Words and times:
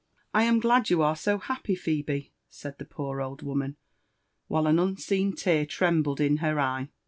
"I 0.33 0.45
am 0.45 0.59
glad 0.59 0.89
you 0.89 1.03
are 1.03 1.15
so 1.15 1.37
happy, 1.37 1.75
Phebe," 1.75 2.31
said 2.49 2.79
the 2.79 2.85
poor 2.85 3.21
old 3.21 3.43
woman, 3.43 3.77
while.an 4.47 4.79
unseen 4.79 5.33
tear 5.33 5.63
trembled 5.63 6.19
in 6.19 6.37
her 6.37 6.59
eye. 6.59 6.89